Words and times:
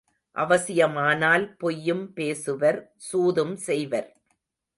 அவசியமானால் 0.35 1.45
பொய்யும் 1.57 2.03
பேசுவர் 2.15 2.79
சூதும் 2.95 3.55
செய்வர். 3.67 4.09